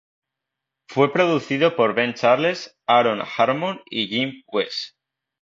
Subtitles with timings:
[0.87, 4.97] Fue producido por Ben Charles, Aaron Harmon, y Jim Wes.